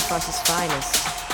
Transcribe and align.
Fuss's 0.00 0.38
finest. 0.40 1.27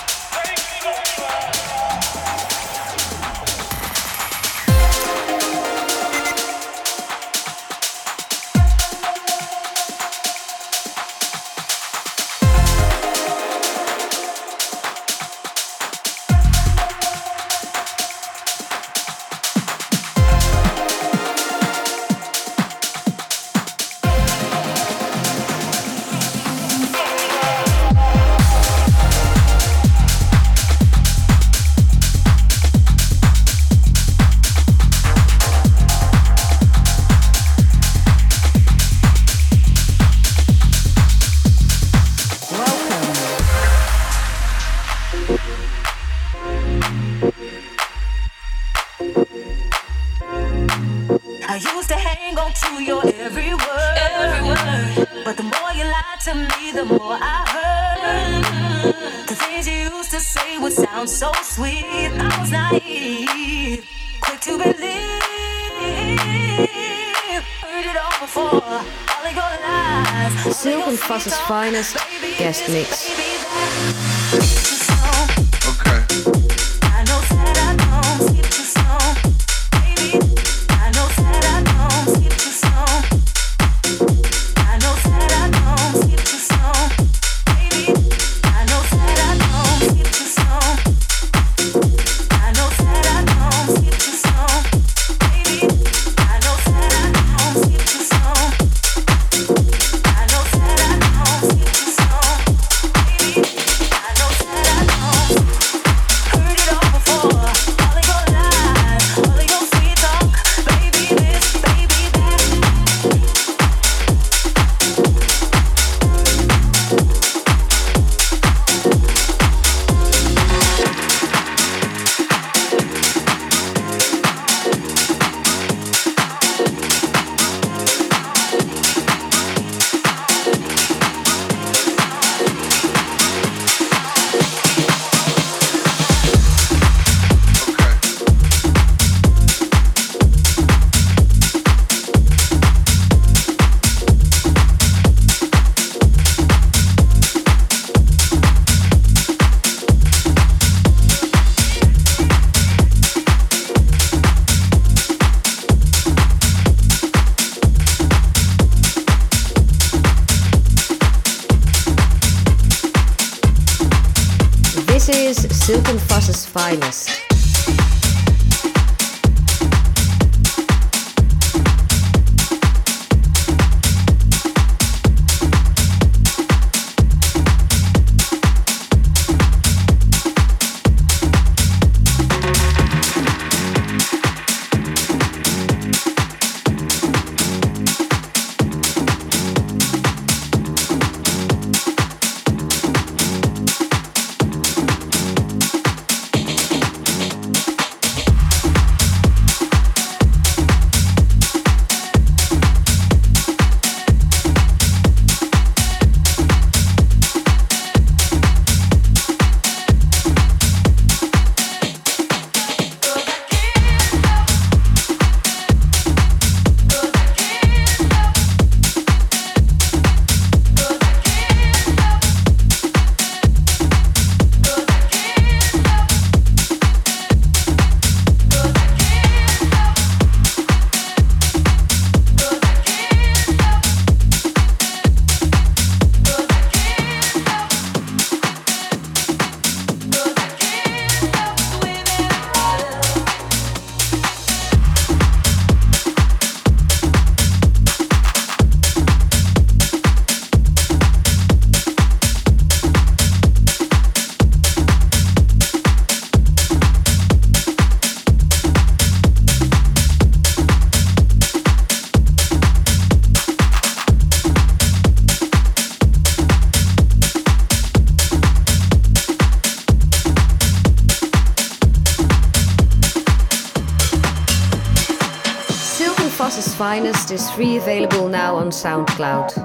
Free 277.64 277.76
available 277.78 278.28
now 278.28 278.56
on 278.56 278.68
SoundCloud. 278.68 279.63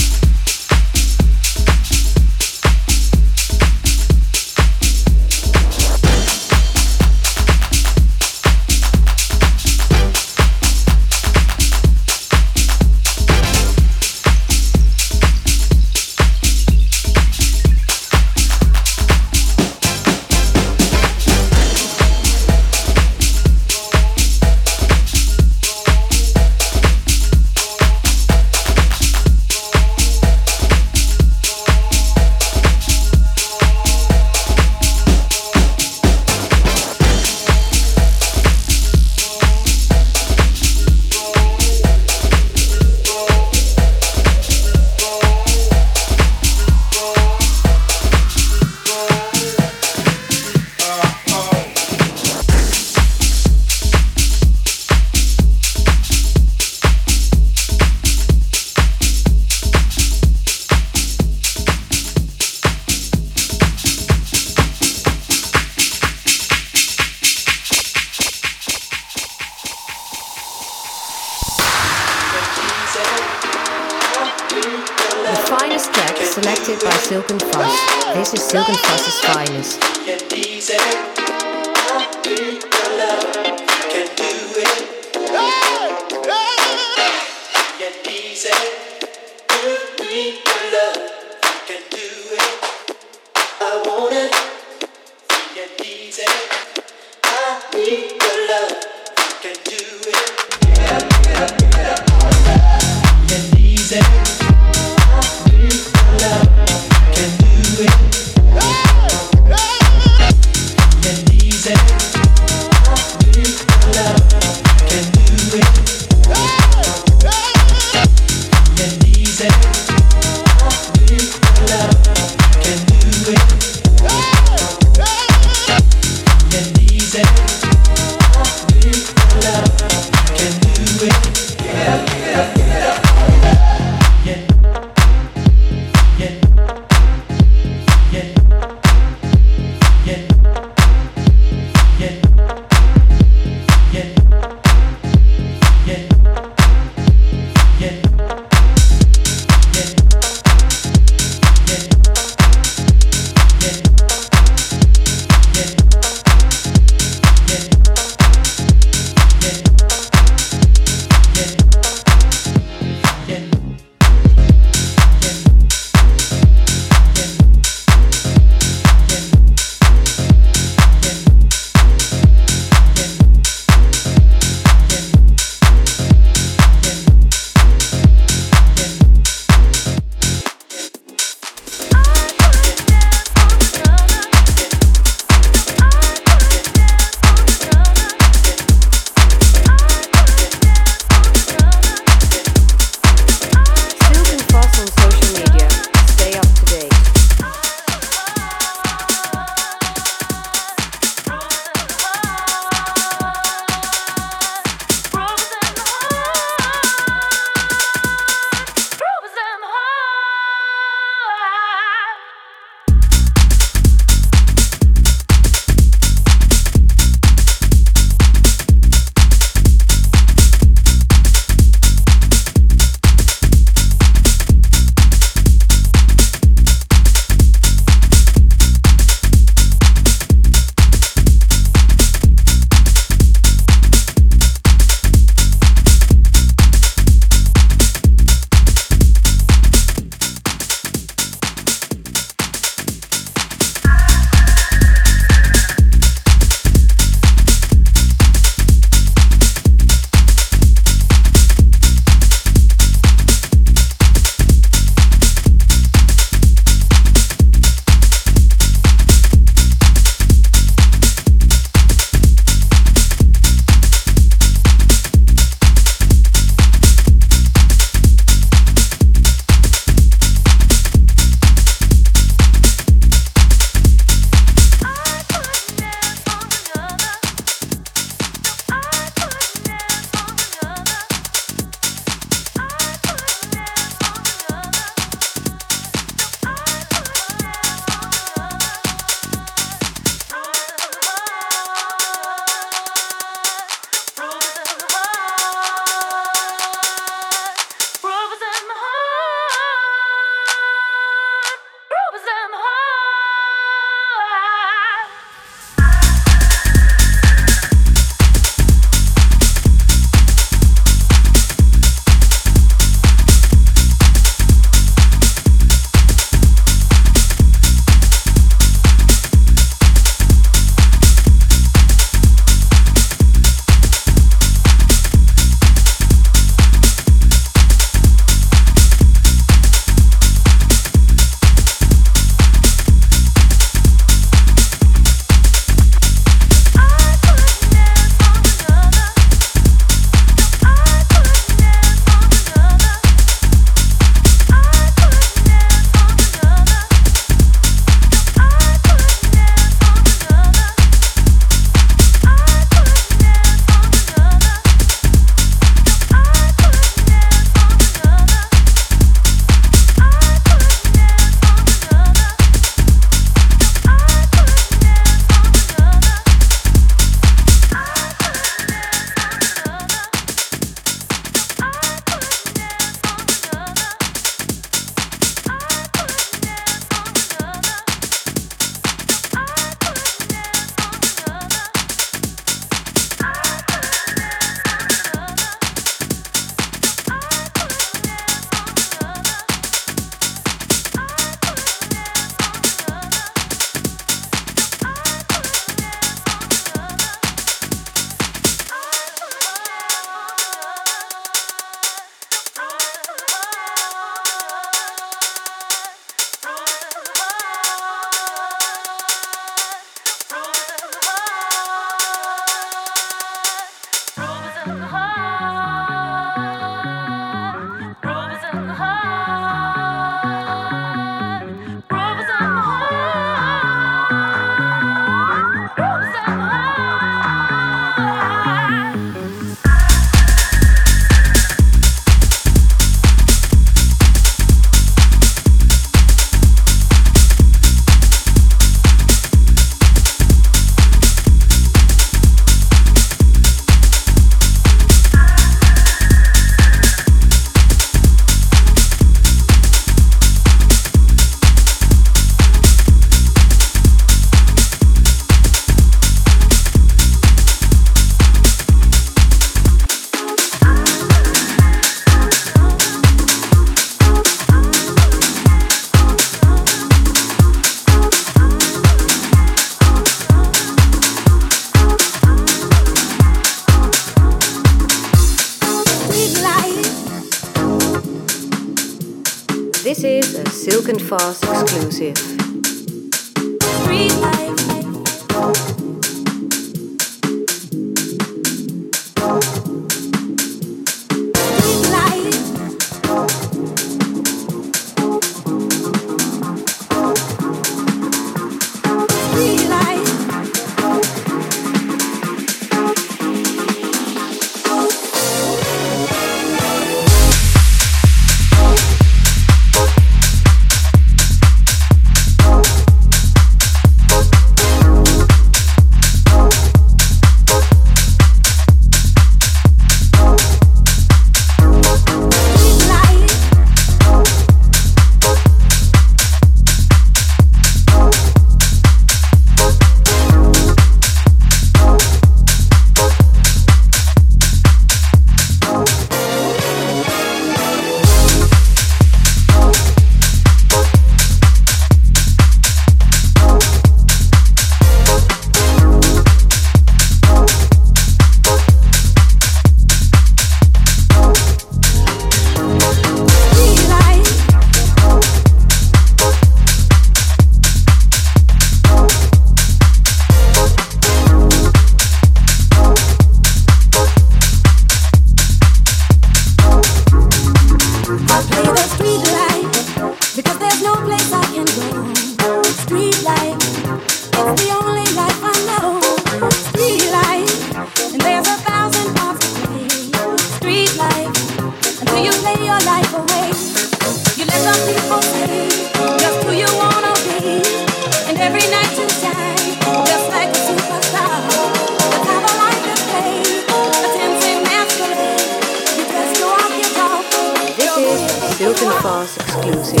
Silk 598.18 598.82
and 598.82 598.92
Fast 599.02 599.36
exclusive. 599.38 600.00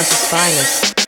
Conscious 0.00 0.30
Finest. 0.30 0.99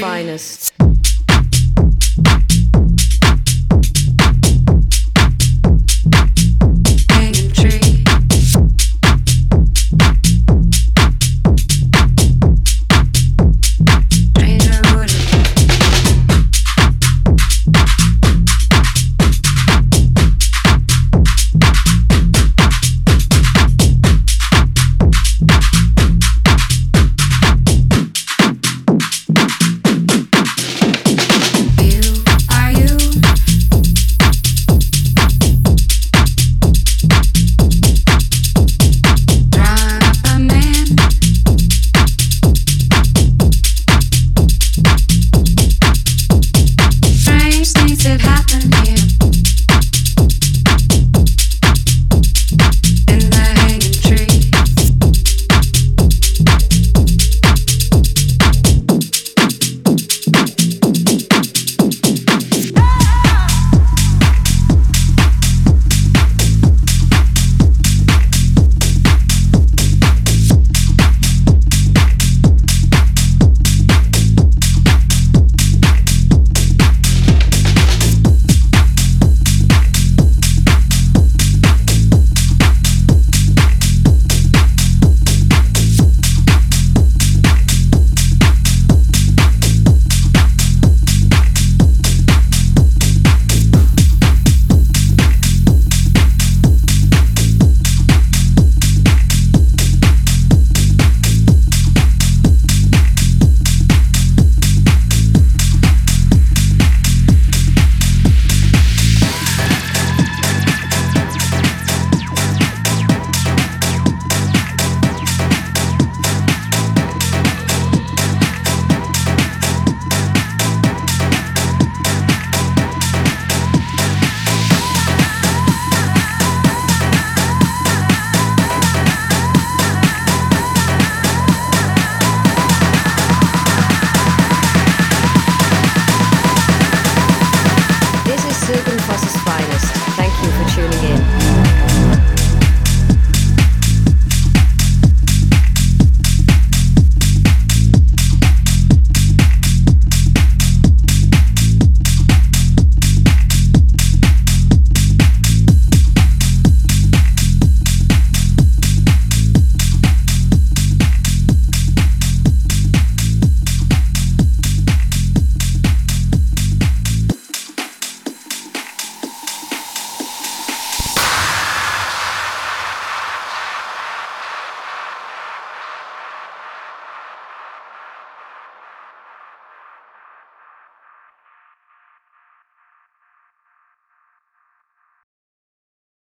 Finest. 0.00 0.61